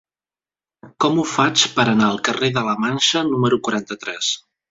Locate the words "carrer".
2.29-2.51